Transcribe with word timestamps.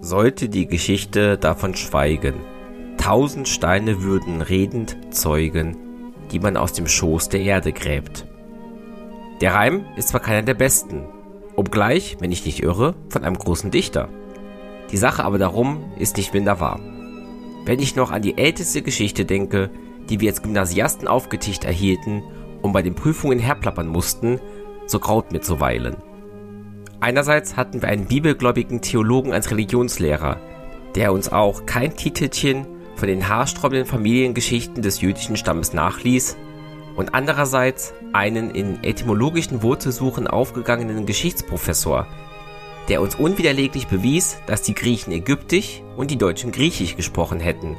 sollte 0.00 0.48
die 0.48 0.66
Geschichte 0.66 1.38
davon 1.38 1.74
schweigen. 1.74 2.34
Tausend 2.96 3.48
Steine 3.48 4.02
würden 4.02 4.42
redend 4.42 4.96
zeugen, 5.10 5.76
die 6.30 6.40
man 6.40 6.56
aus 6.56 6.72
dem 6.72 6.86
Schoß 6.86 7.28
der 7.28 7.40
Erde 7.40 7.72
gräbt. 7.72 8.26
Der 9.40 9.54
Reim 9.54 9.84
ist 9.96 10.08
zwar 10.08 10.20
keiner 10.20 10.42
der 10.42 10.54
besten, 10.54 11.04
obgleich, 11.56 12.16
wenn 12.20 12.32
ich 12.32 12.44
nicht 12.44 12.62
irre, 12.62 12.94
von 13.08 13.24
einem 13.24 13.38
großen 13.38 13.70
Dichter. 13.70 14.08
Die 14.90 14.96
Sache 14.96 15.24
aber 15.24 15.38
darum 15.38 15.92
ist 15.98 16.16
nicht 16.16 16.34
minder 16.34 16.60
wahr. 16.60 16.80
Wenn 17.64 17.80
ich 17.80 17.96
noch 17.96 18.10
an 18.10 18.22
die 18.22 18.38
älteste 18.38 18.82
Geschichte 18.82 19.24
denke, 19.24 19.70
die 20.08 20.20
wir 20.20 20.30
als 20.30 20.42
Gymnasiasten 20.42 21.06
aufgetischt 21.06 21.64
erhielten 21.64 22.22
und 22.62 22.72
bei 22.72 22.82
den 22.82 22.94
Prüfungen 22.94 23.38
herplappern 23.38 23.88
mussten, 23.88 24.40
so 24.86 24.98
graut 24.98 25.32
mir 25.32 25.40
zuweilen. 25.40 25.96
Einerseits 27.00 27.56
hatten 27.56 27.80
wir 27.80 27.88
einen 27.88 28.06
bibelgläubigen 28.06 28.80
Theologen 28.80 29.32
als 29.32 29.50
Religionslehrer, 29.50 30.40
der 30.96 31.12
uns 31.12 31.30
auch 31.30 31.64
kein 31.64 31.96
Titelchen 31.96 32.66
von 32.96 33.06
den 33.06 33.28
haarsträubenden 33.28 33.86
Familiengeschichten 33.86 34.82
des 34.82 35.00
jüdischen 35.00 35.36
Stammes 35.36 35.72
nachließ, 35.72 36.36
und 36.96 37.14
andererseits 37.14 37.94
einen 38.12 38.50
in 38.50 38.82
etymologischen 38.82 39.62
Wurzelsuchen 39.62 40.26
aufgegangenen 40.26 41.06
Geschichtsprofessor, 41.06 42.08
der 42.88 43.00
uns 43.00 43.14
unwiderleglich 43.14 43.86
bewies, 43.86 44.38
dass 44.46 44.62
die 44.62 44.74
Griechen 44.74 45.12
Ägyptisch 45.12 45.82
und 45.96 46.10
die 46.10 46.18
Deutschen 46.18 46.50
Griechisch 46.50 46.96
gesprochen 46.96 47.38
hätten, 47.38 47.76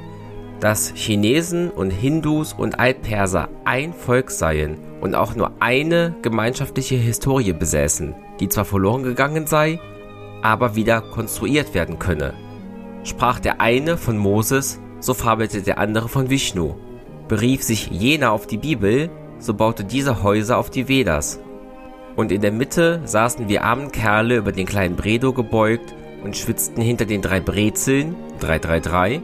dass 0.59 0.91
Chinesen 0.93 1.69
und 1.69 1.91
Hindus 1.91 2.53
und 2.53 2.79
Altperser 2.79 3.49
ein 3.63 3.93
Volk 3.93 4.31
seien 4.31 4.77
und 5.01 5.15
auch 5.15 5.35
nur 5.35 5.53
eine 5.59 6.15
gemeinschaftliche 6.21 6.95
Historie 6.95 7.53
besäßen, 7.53 8.15
die 8.39 8.49
zwar 8.49 8.65
verloren 8.65 9.03
gegangen 9.03 9.47
sei, 9.47 9.79
aber 10.41 10.75
wieder 10.75 11.01
konstruiert 11.01 11.73
werden 11.73 11.99
könne. 11.99 12.33
Sprach 13.03 13.39
der 13.39 13.61
eine 13.61 13.97
von 13.97 14.17
Moses, 14.17 14.79
so 14.99 15.13
fabelte 15.13 15.61
der 15.61 15.77
andere 15.77 16.09
von 16.09 16.29
Vishnu. 16.29 16.75
Berief 17.27 17.63
sich 17.63 17.87
jener 17.87 18.31
auf 18.31 18.47
die 18.47 18.57
Bibel, 18.57 19.09
so 19.39 19.53
baute 19.53 19.85
dieser 19.85 20.23
Häuser 20.23 20.57
auf 20.57 20.69
die 20.69 20.87
Vedas. 20.89 21.39
Und 22.15 22.31
in 22.31 22.41
der 22.41 22.51
Mitte 22.51 23.01
saßen 23.05 23.47
wir 23.47 23.63
armen 23.63 23.91
Kerle 23.91 24.37
über 24.37 24.51
den 24.51 24.65
kleinen 24.65 24.97
Bredo 24.97 25.31
gebeugt 25.31 25.95
und 26.23 26.35
schwitzten 26.35 26.81
hinter 26.81 27.05
den 27.05 27.21
drei 27.21 27.39
Brezeln, 27.39 28.15
333, 28.41 29.21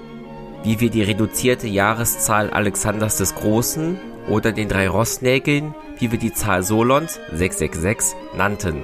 wie 0.66 0.81
wir 0.81 0.89
die 0.89 1.03
reduzierte 1.03 1.67
Jahreszahl 1.67 2.49
Alexanders 2.49 3.17
des 3.17 3.35
Großen 3.35 3.97
oder 4.27 4.52
den 4.52 4.67
drei 4.67 4.89
Rossnägeln, 4.89 5.73
wie 5.97 6.11
wir 6.11 6.19
die 6.19 6.33
Zahl 6.33 6.63
Solons, 6.63 7.19
666, 7.31 8.17
nannten 8.35 8.83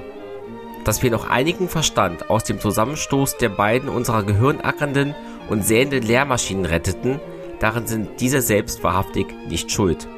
dass 0.84 1.02
wir 1.02 1.10
noch 1.10 1.28
einigen 1.28 1.68
Verstand 1.68 2.30
aus 2.30 2.44
dem 2.44 2.60
Zusammenstoß 2.60 3.36
der 3.38 3.48
beiden 3.48 3.88
unserer 3.88 4.24
gehirnackernden 4.24 5.14
und 5.48 5.64
sähenden 5.64 6.02
Lehrmaschinen 6.02 6.66
retteten, 6.66 7.20
darin 7.60 7.86
sind 7.86 8.20
diese 8.20 8.40
selbst 8.40 8.82
wahrhaftig 8.82 9.26
nicht 9.48 9.70
schuld. 9.70 10.08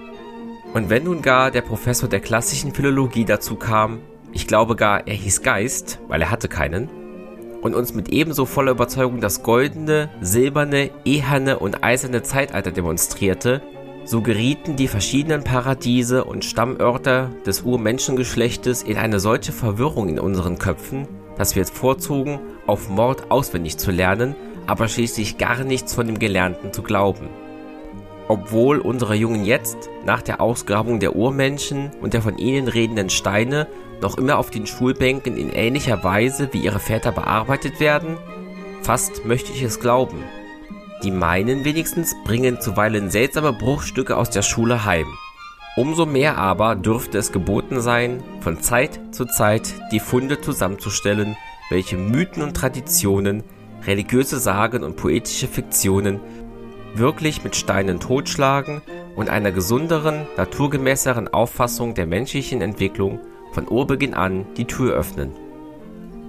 Und 0.73 0.91
wenn 0.91 1.05
nun 1.05 1.23
gar 1.23 1.51
der 1.51 1.63
Professor 1.63 2.09
der 2.09 2.21
klassischen 2.21 2.75
Philologie 2.75 3.25
dazu 3.25 3.57
kam, 3.57 4.01
ich 4.33 4.47
glaube 4.47 4.75
gar, 4.75 5.07
er 5.07 5.15
hieß 5.15 5.43
Geist, 5.43 6.01
weil 6.09 6.21
er 6.23 6.31
hatte 6.31 6.49
keinen, 6.49 6.89
und 7.65 7.75
uns 7.75 7.95
mit 7.95 8.11
ebenso 8.11 8.45
voller 8.45 8.73
Überzeugung 8.73 9.23
das 9.23 9.43
goldene, 9.43 10.11
silberne, 10.21 10.91
eherne 11.07 11.59
und 11.59 11.83
eiserne 11.83 12.23
Zeitalter 12.23 12.71
demonstrierte, 12.71 13.63
so 14.05 14.21
gerieten 14.21 14.77
die 14.77 14.87
verschiedenen 14.87 15.45
Paradiese 15.45 16.25
und 16.25 16.45
Stammörter 16.45 17.31
des 17.47 17.63
Urmenschengeschlechtes 17.63 18.83
in 18.83 18.99
eine 18.99 19.19
solche 19.19 19.53
Verwirrung 19.53 20.11
in 20.11 20.19
unseren 20.19 20.59
Köpfen, 20.59 21.09
dass 21.39 21.57
wir 21.57 21.63
es 21.63 21.71
vorzogen, 21.71 22.39
auf 22.67 22.91
Mord 22.91 23.31
auswendig 23.31 23.79
zu 23.79 23.91
lernen, 23.91 24.37
aber 24.67 24.87
schließlich 24.87 25.39
gar 25.39 25.65
nichts 25.65 25.95
von 25.95 26.07
dem 26.07 26.19
Gelernten 26.19 26.71
zu 26.71 26.83
glauben. 26.83 27.31
Obwohl 28.29 28.79
unsere 28.79 29.15
Jungen 29.15 29.45
jetzt, 29.45 29.91
nach 30.05 30.23
der 30.23 30.41
Ausgrabung 30.41 30.99
der 30.99 31.15
Urmenschen 31.15 31.91
und 32.01 32.15
der 32.15 32.23
von 32.23 32.39
ihnen 32.39 32.69
redenden 32.69 33.11
Steine, 33.11 33.67
noch 34.01 34.17
immer 34.17 34.39
auf 34.39 34.51
den 34.51 34.67
Schulbänken 34.67 35.37
in 35.37 35.51
ähnlicher 35.51 36.03
Weise 36.05 36.49
wie 36.53 36.65
ihre 36.65 36.79
Väter 36.79 37.13
bearbeitet 37.13 37.81
werden? 37.81 38.17
Fast 38.83 39.25
möchte 39.25 39.53
ich 39.53 39.63
es 39.63 39.81
glauben. 39.81 40.25
Die 41.03 41.11
meinen 41.11 41.65
wenigstens 41.65 42.15
bringen 42.25 42.61
zuweilen 42.61 43.11
seltsame 43.11 43.53
Bruchstücke 43.53 44.17
aus 44.17 44.31
der 44.31 44.43
Schule 44.43 44.85
heim. 44.87 45.07
Umso 45.77 46.07
mehr 46.07 46.39
aber 46.39 46.77
dürfte 46.77 47.19
es 47.19 47.33
geboten 47.33 47.81
sein, 47.81 48.23
von 48.41 48.61
Zeit 48.61 49.01
zu 49.11 49.27
Zeit 49.27 49.75
die 49.91 50.01
Funde 50.01 50.41
zusammenzustellen, 50.41 51.37
welche 51.69 51.97
Mythen 51.97 52.43
und 52.43 52.57
Traditionen, 52.57 53.43
religiöse 53.87 54.39
Sagen 54.39 54.83
und 54.85 54.97
poetische 54.97 55.49
Fiktionen 55.49 56.21
wirklich 56.99 57.45
mit 57.45 57.57
Steinen 57.57 58.01
totschlagen 58.01 58.83
und 59.17 59.29
einer 59.29 59.53
gesunderen, 59.53 60.27
naturgemäßeren 60.37 61.29
Auffassung 61.29 61.95
der 61.95 62.07
menschlichen 62.07 62.61
Entwicklung 62.61 63.21
von 63.53 63.69
Urbeginn 63.69 64.15
an 64.15 64.47
die 64.57 64.67
Tür 64.67 64.95
öffnen. 64.95 65.33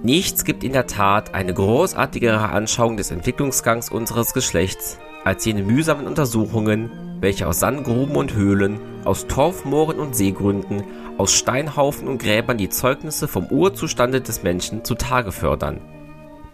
Nichts 0.02 0.44
gibt 0.44 0.62
in 0.62 0.72
der 0.72 0.86
Tat 0.86 1.34
eine 1.34 1.54
großartigere 1.54 2.50
Anschauung 2.50 2.96
des 2.96 3.10
Entwicklungsgangs 3.10 3.90
unseres 3.90 4.32
Geschlechts 4.34 4.98
als 5.24 5.44
jene 5.44 5.64
mühsamen 5.64 6.06
Untersuchungen, 6.06 6.90
welche 7.20 7.48
aus 7.48 7.58
Sandgruben 7.58 8.14
und 8.14 8.34
Höhlen, 8.34 8.78
aus 9.04 9.26
Torfmooren 9.26 9.98
und 9.98 10.14
Seegründen, 10.14 10.84
aus 11.18 11.32
Steinhaufen 11.32 12.06
und 12.06 12.22
Gräbern 12.22 12.58
die 12.58 12.68
Zeugnisse 12.68 13.26
vom 13.26 13.46
Urzustande 13.46 14.20
des 14.20 14.42
Menschen 14.42 14.84
zutage 14.84 15.32
fördern. 15.32 15.80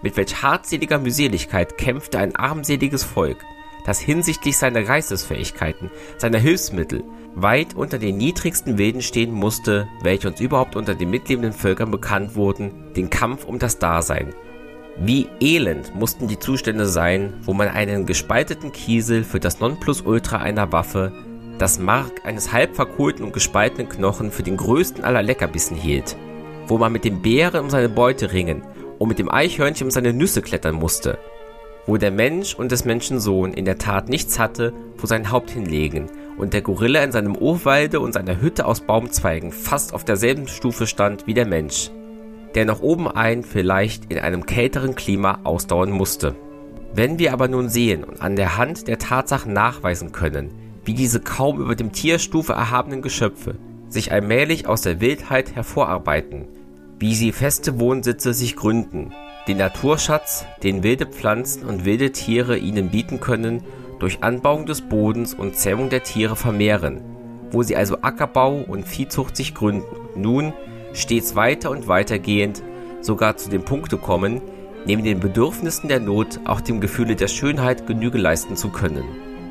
Mit 0.03 0.17
welch 0.17 0.43
hartseliger 0.43 0.99
Mühseligkeit 0.99 1.77
kämpfte 1.77 2.19
ein 2.19 2.35
armseliges 2.35 3.05
Volk, 3.05 3.45
das 3.85 4.01
hinsichtlich 4.01 4.57
seiner 4.57 4.83
Geistesfähigkeiten, 4.83 5.91
seiner 6.19 6.39
Hilfsmittel, 6.39 7.05
weit 7.35 7.75
unter 7.75 7.99
den 7.99 8.17
niedrigsten 8.17 8.79
Wilden 8.79 9.03
stehen 9.03 9.33
musste, 9.33 9.89
welche 10.03 10.29
uns 10.29 10.41
überhaupt 10.41 10.77
unter 10.77 10.95
den 10.95 11.11
mitlebenden 11.11 11.53
Völkern 11.53 11.91
bekannt 11.91 12.37
wurden, 12.37 12.93
den 12.95 13.11
Kampf 13.11 13.45
um 13.45 13.59
das 13.59 13.79
Dasein. 13.79 14.35
Wie 14.99 15.27
elend 15.41 15.95
mussten 15.95 16.29
die 16.29 16.39
Zustände 16.39 16.87
sein, 16.87 17.33
wo 17.43 17.55
man 17.55 17.69
einen 17.69 18.05
gespalteten 18.05 18.73
Kiesel 18.73 19.25
für 19.25 19.41
das 19.41 19.59
Nonplusultra 19.59 20.37
einer 20.37 20.71
Waffe, 20.71 21.13
das 21.59 21.79
Mark 21.79 22.25
eines 22.25 22.53
halb 22.53 22.77
verkohlten 22.77 23.25
und 23.25 23.33
gespaltenen 23.33 23.89
Knochen 23.89 24.31
für 24.31 24.43
den 24.43 24.59
größten 24.59 25.03
aller 25.03 25.23
Leckerbissen 25.23 25.77
hielt, 25.77 26.17
wo 26.67 26.77
man 26.77 26.93
mit 26.93 27.05
dem 27.05 27.23
Bären 27.23 27.65
um 27.65 27.71
seine 27.71 27.89
Beute 27.89 28.33
ringen 28.33 28.63
und 28.99 29.09
mit 29.09 29.19
dem 29.19 29.31
Eichhörnchen 29.31 29.87
um 29.87 29.91
seine 29.91 30.13
Nüsse 30.13 30.43
klettern 30.43 30.75
musste, 30.75 31.19
wo 31.87 31.97
der 31.97 32.11
Mensch 32.11 32.55
und 32.55 32.73
des 32.73 32.85
Menschen 32.85 33.21
Sohn 33.21 33.53
in 33.53 33.65
der 33.65 33.79
Tat 33.79 34.09
nichts 34.09 34.39
hatte, 34.39 34.73
wo 34.99 35.07
sein 35.07 35.31
Haupt 35.31 35.51
hinlegen, 35.51 36.09
und 36.39 36.55
der 36.55 36.63
Gorilla 36.63 37.03
in 37.03 37.13
seinem 37.13 37.37
Urwalde 37.37 38.01
und 38.01 38.15
seiner 38.15 38.41
Hütte 38.41 38.67
aus 38.67 38.81
Baumzweigen 38.81 39.53
fast 39.53 39.93
auf 39.93 40.05
derselben 40.05 40.49
Stufe 40.49 40.87
stand 40.87 41.27
wie 41.27 41.35
der 41.35 41.47
Mensch, 41.47 41.91
der 42.55 42.65
noch 42.65 42.83
obenein 42.83 43.45
vielleicht 43.45 44.11
in 44.11 44.19
einem 44.19 44.47
kälteren 44.47 44.95
Klima 44.95 45.41
ausdauern 45.45 45.91
musste. 45.91 46.35
Wenn 46.95 47.19
wir 47.19 47.33
aber 47.33 47.49
nun 47.49 47.69
sehen 47.69 48.05
und 48.05 48.21
an 48.21 48.37
der 48.37 48.57
Hand 48.57 48.87
der 48.87 48.99
Tatsachen 48.99 49.53
nachweisen 49.53 50.13
können, 50.13 50.51
wie 50.85 50.95
diese 50.95 51.21
kaum 51.21 51.61
über 51.61 51.75
dem 51.75 51.93
Tierstufe 51.93 52.53
erhabenen 52.53 53.03
Geschöpfe 53.03 53.57
sich 53.89 54.11
allmählich 54.11 54.67
aus 54.67 54.83
der 54.83 55.01
Wildheit 55.01 55.55
hervorarbeiten, 55.55 56.47
wie 56.99 57.15
sie 57.15 57.33
feste 57.33 57.79
Wohnsitze 57.79 58.33
sich 58.33 58.57
gründen, 58.57 59.13
den 59.49 59.59
Naturschatz, 59.59 60.47
den 60.63 60.83
wilde 60.83 61.07
Pflanzen 61.07 61.65
und 61.65 61.85
wilde 61.85 62.13
Tiere 62.13 62.59
ihnen 62.59 62.91
bieten 62.91 63.21
können 63.21 63.63
durch 63.99 64.23
Anbauung 64.23 64.67
des 64.67 64.83
Bodens 64.83 65.35
und 65.35 65.57
Zähmung 65.57 65.91
der 65.91 66.03
Tiere 66.03 66.37
vermehren, 66.37 67.01
wo 67.51 67.63
sie 67.63 67.77
also 67.77 67.99
Ackerbau 68.03 68.65
und 68.67 68.87
Viehzucht 68.87 69.37
sich 69.37 69.55
gründen 69.55 69.85
nun 70.15 70.53
stets 70.93 71.35
weiter 71.35 71.71
und 71.71 71.89
weitergehend 71.89 72.63
sogar 73.01 73.37
zu 73.37 73.51
dem 73.51 73.65
Punkte 73.65 73.97
kommen, 73.97 74.41
neben 74.85 75.05
den 75.05 75.21
Bedürfnissen 75.21 75.89
der 75.89 76.01
Not 76.01 76.41
auch 76.45 76.61
dem 76.61 76.81
Gefühle 76.81 77.17
der 77.17 77.29
Schönheit 77.29 77.87
Genüge 77.87 78.19
leisten 78.19 78.57
zu 78.57 78.69
können. 78.69 79.05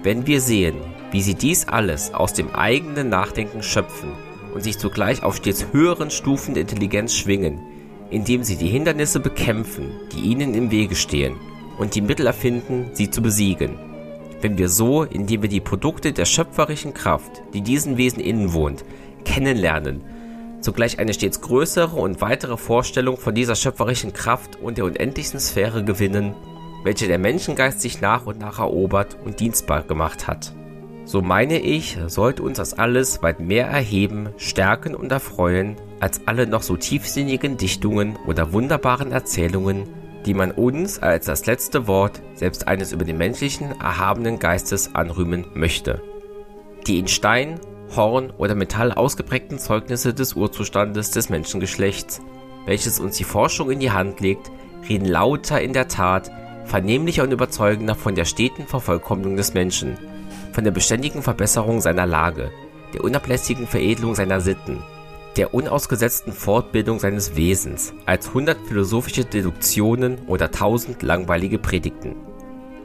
Wenn 0.03 0.27
wir 0.27 0.41
sehen, 0.41 0.75
wie 1.11 1.21
sie 1.21 1.35
dies 1.35 1.67
alles 1.67 2.13
aus 2.13 2.33
dem 2.33 2.53
eigenen 2.53 3.09
Nachdenken 3.09 3.61
schöpfen 3.61 4.13
und 4.53 4.63
sich 4.63 4.79
zugleich 4.79 5.23
auf 5.23 5.35
stets 5.37 5.67
höheren 5.71 6.11
Stufen 6.11 6.53
der 6.53 6.61
Intelligenz 6.61 7.15
schwingen, 7.15 7.59
indem 8.11 8.43
sie 8.43 8.57
die 8.57 8.67
Hindernisse 8.67 9.19
bekämpfen, 9.19 9.91
die 10.13 10.19
ihnen 10.19 10.53
im 10.53 10.69
Wege 10.69 10.95
stehen, 10.95 11.35
und 11.77 11.95
die 11.95 12.01
Mittel 12.01 12.27
erfinden, 12.27 12.91
sie 12.93 13.09
zu 13.09 13.21
besiegen, 13.21 13.79
wenn 14.41 14.57
wir 14.57 14.69
so, 14.69 15.03
indem 15.03 15.43
wir 15.43 15.49
die 15.49 15.61
Produkte 15.61 16.13
der 16.13 16.25
schöpferischen 16.25 16.93
Kraft, 16.93 17.43
die 17.53 17.61
diesen 17.61 17.97
Wesen 17.97 18.19
innen 18.19 18.53
wohnt, 18.53 18.83
kennenlernen, 19.23 20.01
zugleich 20.61 20.99
eine 20.99 21.13
stets 21.13 21.41
größere 21.41 21.95
und 21.95 22.21
weitere 22.21 22.57
Vorstellung 22.57 23.17
von 23.17 23.35
dieser 23.35 23.55
schöpferischen 23.55 24.13
Kraft 24.13 24.57
und 24.61 24.77
der 24.77 24.85
unendlichen 24.85 25.39
Sphäre 25.39 25.83
gewinnen, 25.83 26.35
welche 26.83 27.07
der 27.07 27.19
Menschengeist 27.19 27.81
sich 27.81 28.01
nach 28.01 28.25
und 28.25 28.39
nach 28.39 28.59
erobert 28.59 29.17
und 29.23 29.39
dienstbar 29.39 29.83
gemacht 29.83 30.27
hat. 30.27 30.53
So 31.05 31.21
meine 31.21 31.59
ich, 31.59 31.97
sollte 32.07 32.43
uns 32.43 32.57
das 32.57 32.73
alles 32.73 33.21
weit 33.21 33.39
mehr 33.39 33.67
erheben, 33.67 34.29
stärken 34.37 34.95
und 34.95 35.11
erfreuen, 35.11 35.75
als 36.01 36.21
alle 36.25 36.47
noch 36.47 36.63
so 36.63 36.75
tiefsinnigen 36.75 37.57
Dichtungen 37.57 38.17
oder 38.27 38.51
wunderbaren 38.51 39.11
Erzählungen, 39.11 39.87
die 40.25 40.33
man 40.33 40.51
uns 40.51 40.99
als 40.99 41.27
das 41.27 41.45
letzte 41.45 41.87
Wort 41.87 42.21
selbst 42.33 42.67
eines 42.67 42.91
über 42.91 43.05
den 43.05 43.17
menschlichen 43.17 43.79
erhabenen 43.79 44.39
Geistes 44.39 44.93
anrühmen 44.95 45.45
möchte. 45.53 46.01
Die 46.87 46.97
in 46.99 47.07
Stein, 47.07 47.59
Horn 47.95 48.31
oder 48.31 48.55
Metall 48.55 48.91
ausgeprägten 48.91 49.59
Zeugnisse 49.59 50.13
des 50.13 50.33
Urzustandes 50.33 51.11
des 51.11 51.29
Menschengeschlechts, 51.29 52.21
welches 52.65 52.99
uns 52.99 53.17
die 53.17 53.23
Forschung 53.23 53.69
in 53.69 53.79
die 53.79 53.91
Hand 53.91 54.19
legt, 54.19 54.51
reden 54.89 55.05
lauter 55.05 55.61
in 55.61 55.73
der 55.73 55.87
Tat, 55.87 56.31
vernehmlicher 56.65 57.23
und 57.23 57.31
überzeugender 57.31 57.95
von 57.95 58.15
der 58.15 58.25
steten 58.25 58.65
Vervollkommnung 58.65 59.35
des 59.35 59.53
Menschen, 59.53 59.97
von 60.51 60.63
der 60.63 60.71
beständigen 60.71 61.21
Verbesserung 61.21 61.79
seiner 61.79 62.07
Lage, 62.07 62.51
der 62.93 63.03
unablässigen 63.03 63.67
Veredelung 63.67 64.15
seiner 64.15 64.41
Sitten, 64.41 64.81
der 65.37 65.53
unausgesetzten 65.53 66.33
Fortbildung 66.33 66.99
seines 66.99 67.35
Wesens, 67.35 67.93
als 68.05 68.33
hundert 68.33 68.57
philosophische 68.67 69.23
Deduktionen 69.23 70.19
oder 70.27 70.51
tausend 70.51 71.01
langweilige 71.03 71.57
Predigten. 71.57 72.15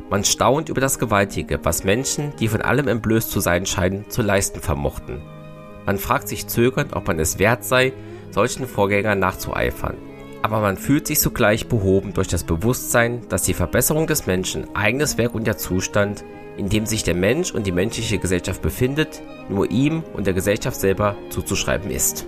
Man 0.08 0.22
staunt 0.22 0.69
über 0.69 0.81
das 0.81 1.00
Gewaltige, 1.00 1.58
was 1.64 1.82
Menschen, 1.82 2.32
die 2.38 2.46
von 2.46 2.62
allem 2.62 2.87
entblößt 2.87 3.31
zu 3.31 3.40
sein 3.40 3.66
scheinen, 3.66 4.08
zu 4.08 4.22
leisten 4.22 4.60
vermochten. 4.60 5.20
Man 5.84 5.98
fragt 5.98 6.28
sich 6.28 6.46
zögernd, 6.46 6.94
ob 6.94 7.08
man 7.08 7.19
es 7.19 7.40
wert 7.40 7.64
sei, 7.64 7.93
solchen 8.31 8.66
Vorgängern 8.69 9.19
nachzueifern. 9.19 9.96
Aber 10.42 10.60
man 10.60 10.76
fühlt 10.76 11.08
sich 11.08 11.19
sogleich 11.19 11.66
behoben 11.66 12.14
durch 12.14 12.28
das 12.28 12.44
Bewusstsein, 12.44 13.22
dass 13.28 13.42
die 13.42 13.54
Verbesserung 13.54 14.06
des 14.06 14.26
Menschen 14.26 14.69
eigenes 14.76 15.19
Werk 15.19 15.34
und 15.34 15.46
der 15.46 15.56
Zustand, 15.56 16.25
in 16.56 16.69
dem 16.69 16.87
sich 16.87 17.02
der 17.02 17.14
Mensch 17.14 17.52
und 17.52 17.66
die 17.66 17.72
menschliche 17.72 18.19
Gesellschaft 18.19 18.62
befindet, 18.62 19.22
nur 19.49 19.70
ihm 19.70 20.04
und 20.14 20.26
der 20.26 20.34
Gesellschaft 20.34 20.78
selber 20.78 21.16
zuzuschreiben 21.31 21.90
ist. 21.90 22.26